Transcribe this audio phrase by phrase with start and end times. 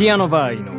[0.00, 0.70] ピアノバー井上。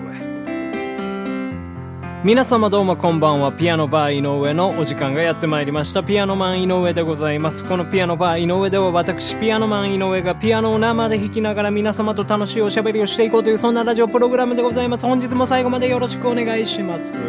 [2.23, 3.51] 皆様どうもこんばんは。
[3.51, 6.01] ピアノバー井上のお時間がやってまいりました。
[6.01, 7.63] ピアノマン井上でございます。
[7.63, 17.21] このピアノバー井上では私ピアノマン井上がピアノを生で弾きながら皆様と楽しいおしゃべりをしていこうというそんなラジオプログラムでございます本日も最後までよろしくお願いします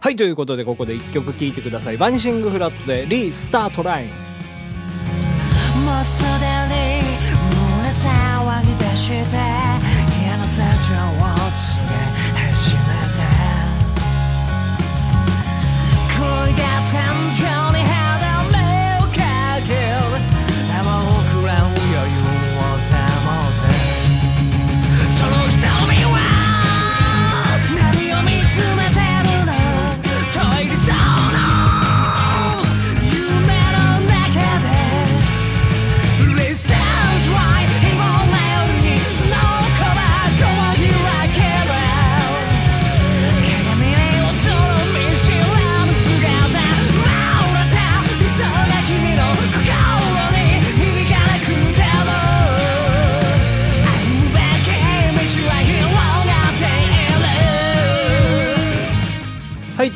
[0.00, 4.08] はいということでここで1曲聴いてくださいバニシングフラットでリスタートライン
[5.84, 7.06] もうすでに
[7.78, 9.45] 胸騒ぎ出して
[10.86, 11.90] 家の天井を告げ
[12.38, 12.80] 始め
[13.16, 13.26] た
[16.14, 16.94] 恋が天
[17.34, 17.55] 井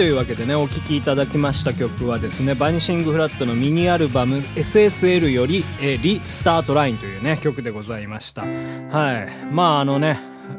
[0.01, 10.19] というわけでねお聴きいただきました曲はですねバニシングフラットのミニアルバム SSL より「えーリスタートライン」というね曲でございましたはいまああのね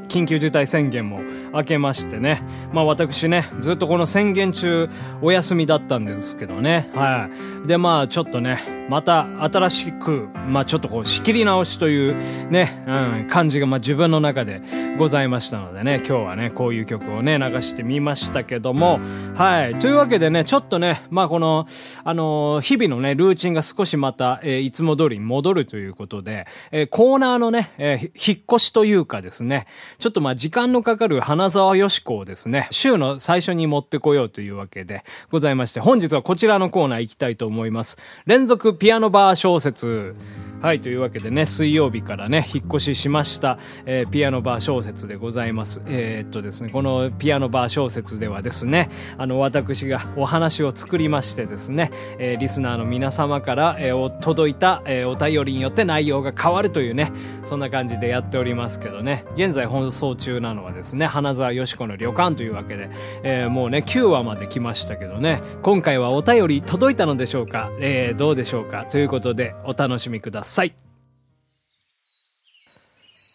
[0.09, 1.21] 緊急事態宣言も
[1.53, 2.43] 明けましてね。
[2.71, 4.89] まあ私ね、ずっとこの宣言中
[5.21, 6.89] お休みだったんですけどね。
[6.93, 7.29] は
[7.65, 7.67] い。
[7.67, 8.59] でまあちょっとね、
[8.91, 14.61] また新しく、まあちょっとこう仕切り直しというね、うん、感じがまあ自分の中で
[14.97, 18.99] ございましたのでね、今日はね、こういう曲をね、流してみましたけども、
[19.35, 19.75] はい。
[19.75, 21.67] というわけでね、ちょっとね、まあこの、
[22.03, 29.67] あのー日々のね、ルーチンが少しまた、えーいつも通りに戻るということで、えーコーナーのね、えー引っ越しというかですね、
[29.99, 37.97] ちょっとま時間のかかる花沢よしこをですね、週の最初に持ってこようというわけでございまして、本日はこちらのコーナー行きたいと思います。
[38.25, 40.15] 連続ピアノバー小説。
[40.61, 43.57] はい、というわけでね、水曜日からね、引っ越ししました、
[43.87, 45.81] えーピアノバー小説でございます。
[45.87, 57.11] えーっとですね、このピアノバー小説ではですね、あの、私がお話を作りましてですね、えーリスナーの皆様から、えー届いた、えーお便りによって内容が変わるというね、
[57.43, 62.91] そんな感じでやっておりますけどね、現在放送中なのはですね、花沢よしこの旅館というわけで、
[63.23, 67.71] えーもうね、9話まで来ましたけどね、今回はお便り届いたのでしょうか？
[67.79, 68.85] えーどうでしょうか？
[68.91, 70.50] ということで、お楽しみください。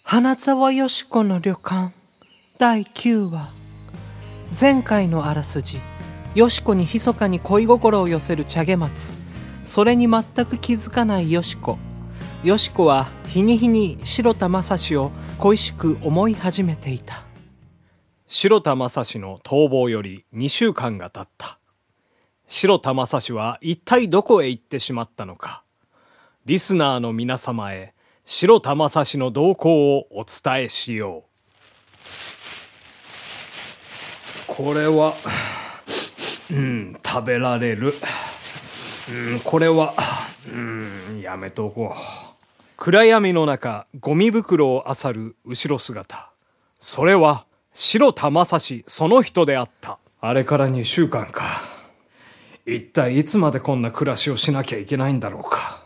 [0.05, 1.95] 花沢よしこの旅館
[2.59, 3.49] 第9話。
[4.61, 5.81] 前回のあらすじ。
[6.35, 9.15] よしこに密かに恋心を寄せる茶毛松
[9.65, 11.79] それに全く気づかないよしこ。
[12.45, 17.25] よしこは日に日に白田正史を恋しく思い始めていた。
[18.27, 21.59] 白田正史の逃亡より2週間が経った。
[22.47, 25.63] 白田正史は一体どこへ行ってしまったのか。
[26.47, 27.93] リスナーの皆様へ
[28.25, 31.25] 白田正史の動向をお伝えしよ
[34.49, 34.55] う。
[34.55, 35.15] これは、
[36.53, 37.93] うん、食べられる。
[39.11, 39.93] うん、これは、
[40.49, 41.99] うん、やめとこう。
[42.77, 46.31] 暗闇の中、ゴミ袋を漁る後ろ姿。
[46.79, 49.99] それは、白田正史その人であった。
[50.21, 51.43] あれから2週間か。
[52.67, 55.86] 一体いつまでこんな暮らしをしなきゃいけないんだろうか。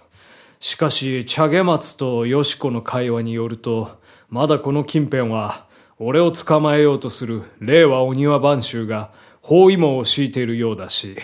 [0.61, 3.99] しかし、茶毛松とよしこの会話によると、
[4.29, 5.67] まだこの近辺は、
[5.99, 9.11] 俺を捕まえようとする令和お庭番衆が
[9.43, 11.17] 包囲網を敷いているようだし、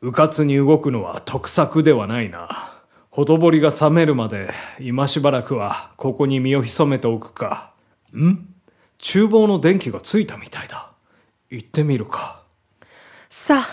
[0.00, 2.72] 迂闊に動くのは得策ではないな。
[3.10, 4.50] ほとぼりが冷めるまで、
[4.80, 7.72] 今しばらくはここに身を潜めておくか。
[8.16, 8.48] ん？
[8.98, 10.90] 厨房の電気がついたみたいだ。
[11.50, 12.42] 行ってみるか。
[13.28, 13.66] さ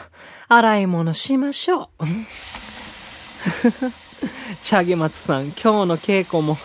[0.49, 2.05] あ洗い物しましょう
[4.21, 4.29] うん
[4.61, 6.57] 茶毛松さん今日の稽古も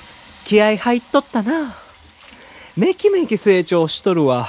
[0.45, 1.75] 気合入っとったな。
[2.77, 4.49] めきめき成長しとるわ。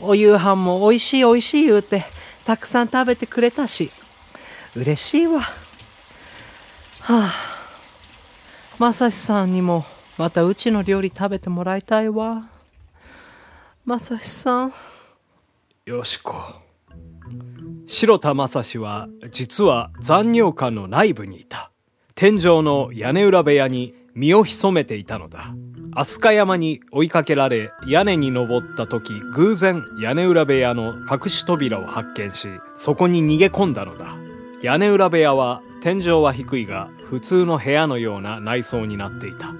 [0.00, 2.04] お夕飯も美味しい美味しい言うて
[2.44, 3.90] たくさん食べてくれたし。
[4.74, 5.40] 嬉しいわ。
[5.40, 5.50] は
[7.08, 7.32] あ。
[8.78, 9.84] まさしさんにも
[10.18, 12.48] またうちの料理食べてもらいたいわ。
[13.84, 14.74] まさしさん。
[15.84, 16.34] よしこ。
[17.86, 21.70] 白田正史は、実は残尿館の内部にいた。
[22.18, 25.54] 天井の屋根裏部屋に身を潜めていたのだ。
[25.94, 34.16] 飛鳥山に追いかけられ、屋根に登った時、偶然屋根裏部屋の隠し扉を発見し、そこに逃げ込んだのだ。
[34.62, 39.52] 屋根裏部屋は、天井は低いが、普通の部屋のような内装になっていた。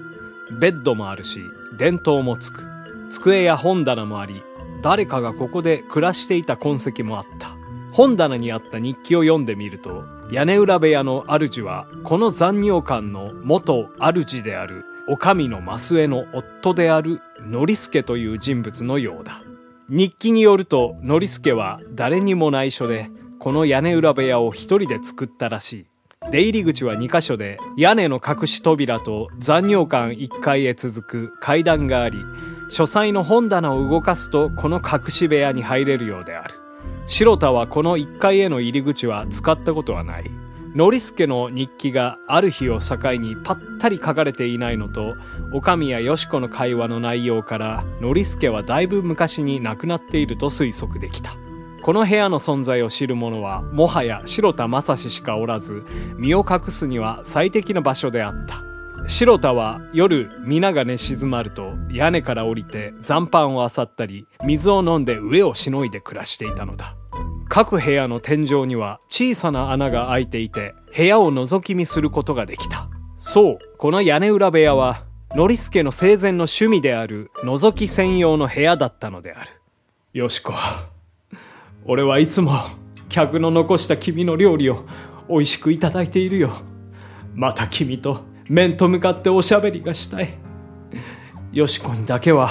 [0.59, 1.41] ベッドもあるし、
[1.77, 2.63] 電灯もつく。
[3.11, 4.41] 机や本棚もあり、
[4.81, 7.56] 誰かがここで暮らしていた痕跡もあった。
[7.97, 19.41] 本棚にあった日記を読んでみると、屋根裏部屋の主は、この残尿館の元主である、お上の増江の夫である、ノリスケという人物のようだ。
[19.89, 23.09] 日記によると、ノリスケは誰にも内緒で、
[23.39, 25.85] この屋根裏部屋を一人で作ったらしい。
[26.29, 32.19] 出入り口は2箇所で、屋根の隠し扉と残尿館1階へ続く階段があり、
[32.69, 36.66] 書斎の本棚を動かすとこの隠し部屋に入れるようである。
[37.07, 40.29] 白田はこの1階への入り口は使ったことはない。
[40.75, 45.15] ノリスケの日記がある日を境にぱったり書かれていないのと、
[45.53, 51.31] おかみやよしこの会話の内容から、ノリスケはだいぶ昔に亡くなっていると推測できた。
[51.81, 55.85] この部屋の存在を知る者は、もはや白田正史しかおらず、
[56.17, 58.67] 身を隠すには最適な場所であった。
[59.07, 61.66] 白田は夜皆が寝静まると
[61.97, 66.95] 屋根から降りて残飯を漁ったり水を飲んで上をしのいで暮らしていたのだ。
[67.49, 72.87] 各部屋の天井には小さな穴が開いていて部屋を覗き見することができた。
[73.17, 79.49] そうこの屋根裏部屋はノリスケの生前の趣味である覗き専用の部屋だったのである。
[80.13, 80.53] よしこ。
[81.85, 82.53] 俺はいつも
[83.09, 84.85] 客の残した君の料理を
[85.27, 86.51] 美味しくいただいているよ。
[87.33, 90.37] また君と面と向かっておしゃべりがしたい。
[91.51, 92.49] よしこにだけは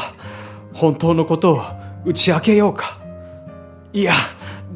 [0.73, 1.63] 本当のことを
[2.05, 2.99] 打ち明けようか。
[3.93, 4.13] いや、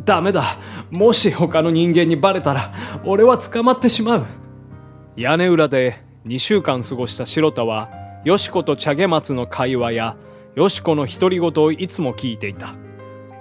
[0.04, 0.56] ダメだ。
[0.90, 2.72] もし他の人間にバレたら
[3.04, 4.26] 俺は捕まってしまう。
[5.16, 7.90] 屋根裏で2週間過ごした白田は、
[8.24, 10.16] よしこと茶毛松の会話や、
[10.54, 12.74] よしこの独り言をいつも聞いていた。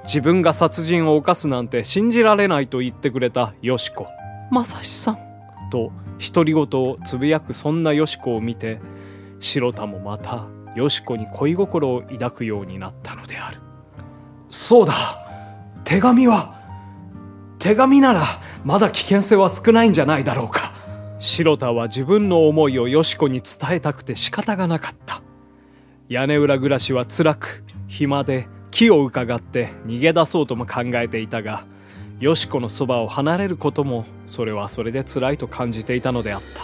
[0.03, 4.07] 自分が殺人を犯すなんて信じられないと言ってくれたよしこ。
[4.51, 5.29] まさしさん。
[5.69, 5.91] と
[6.33, 8.79] 独り言をつぶやくそんなよしこを見て
[9.39, 13.59] 白田もまたよしこに恋心を抱くようになったのである。
[14.49, 14.93] そうだ。
[15.83, 16.59] 手紙は
[17.57, 18.23] 手紙なら
[18.63, 20.73] まだ危険性は少ないんじゃないだろうか。
[21.17, 25.21] 白田は自分の思いをよしこに伝えたくて仕方がなかった。
[26.07, 31.65] 屋根裏暮らしは辛く暇で木を伺って逃げ出そうとも考えていたが
[32.19, 36.63] よしこのそばを離れることもそれはそれで辛いと感じていたのであった。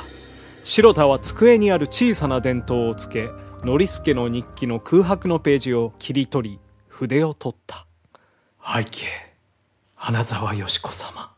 [0.64, 3.30] 白田は机にある小さな電灯をつけ
[3.66, 7.88] ノリスケの日記の空白のページを切り取り筆を取った。
[8.64, 9.08] 背景
[9.96, 11.32] 花沢よしこ様。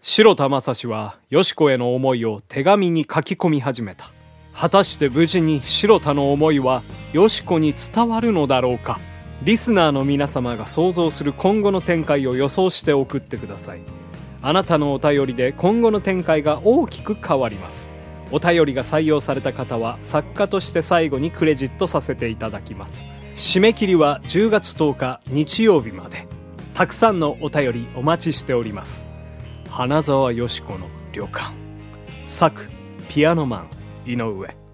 [0.00, 4.12] 白田正史はよしこへの思いを手紙に書き込み始めた。
[4.54, 9.00] 果たして無事に白田の思いはよしこに伝わるのだろうか。
[9.42, 13.80] リスナーの皆様が想像する今後の展開を予想して送ってください。
[14.40, 17.95] あなたのお便りで今後の展開が大きく変わります
[18.32, 23.04] お便りが採用された方は作家として最後にクレジットさせていただきます。
[23.34, 26.26] 締め切りは10月10日日曜日まで。
[26.74, 29.04] たくさんのお便りお待ちしております。
[29.70, 31.52] 花沢よしこの旅館。
[32.26, 32.68] 作
[33.08, 33.58] ピアノマ
[34.06, 34.65] ン井上。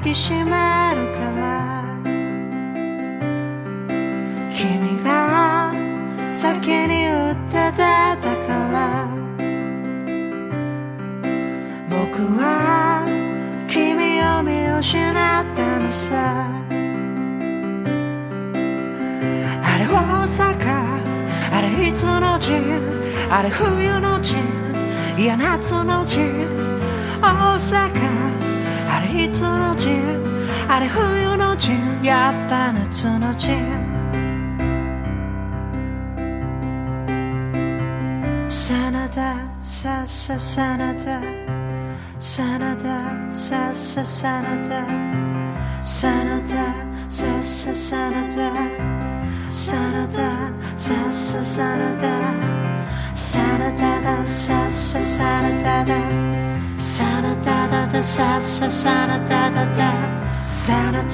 [0.00, 1.82] きしめるから
[4.50, 5.72] 君が
[6.30, 9.08] 先に打って出たから
[11.90, 13.06] 僕は
[13.66, 15.14] 君を見失っ
[15.56, 16.46] たのさ。
[19.62, 20.42] あれ大阪
[21.52, 22.80] あれいつの陣
[23.30, 24.38] あれ冬の陣
[25.16, 26.46] いや夏の陣。
[27.20, 28.57] 大阪
[28.90, 30.02] あれいつの陣
[30.68, 33.58] あれ冬の陣やっぱ夏の陣
[38.48, 41.20] 真田ささ真田
[42.18, 44.86] 真田ささ真田
[45.82, 48.52] 真田ささ真田
[49.48, 50.18] 真田
[50.76, 52.08] ささ真田
[53.14, 56.37] 真田がささ真田だ。
[56.78, 59.92] サラダダダサササラダダダ
[60.46, 61.08] サラダ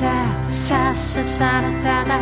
[0.50, 2.20] サササラダダ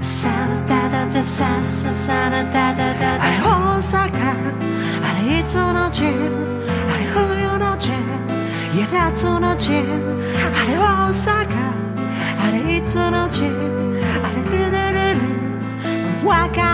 [0.00, 4.00] サラダダダサササラダダダあれ大阪。
[5.02, 6.08] あれいつのじあ
[6.96, 9.78] れ冬のじいや夏のじあ
[10.66, 11.48] れ大阪。
[12.42, 13.42] あれいつのじ
[14.22, 15.18] あれルルル
[16.22, 16.69] ルわか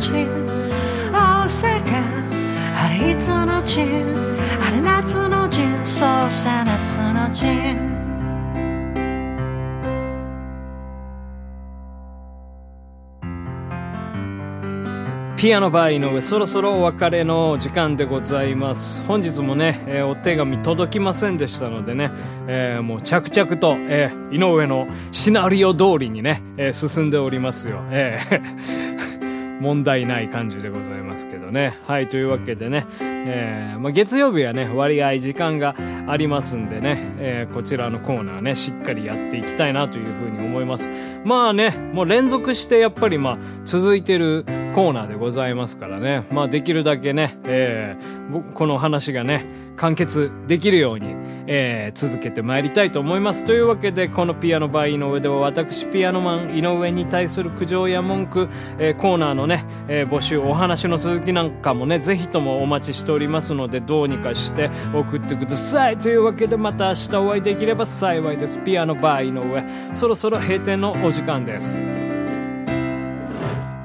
[0.00, 1.90] ななななな
[2.88, 3.14] 冬
[3.44, 3.86] の陣
[4.66, 7.90] あれ夏のジンそうさ夏のジン
[15.36, 19.00] ピアノバー井上そろそろお別れの時間でございます。
[19.04, 22.10] 本日もね、えーお手紙届きませんでしたのでね、
[22.46, 28.99] えーもう着々と、えー井上のシナリオ通りにね、えー進んでおりますよ、えー
[29.60, 31.78] 問題ない感じでございますけどね。
[31.86, 32.86] はい、というわけでね、
[33.26, 35.74] えーまあ、月曜日はね、割合時間が
[36.06, 40.90] ありますんでね、えーこちらのコーナーね、しっかりやっていきたいなというふうに思います。
[41.24, 49.46] まあね、もう連続してやっぱりまあ、続いてるコーナーでございますからね、まあできるだけね、えー僕この話がね、
[49.76, 51.16] 完結できるように、
[51.48, 53.44] えー続けてまいりたいと思います。
[53.44, 58.48] というわけで、このピアノバー井上では私、ピアノマン井上に対する苦情や文句、
[58.78, 65.98] えーコーナーのね、えー募集、お話の続きなんかもね、ぜひともお待ちしておりますので、どうにかして送ってください。
[65.98, 68.58] というわけで、また明日お会いできれば幸いです。
[68.60, 71.80] ピアノバー井上、そろそろ閉店のお時間です。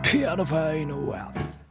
[0.04, 1.65] ピアノバー井上。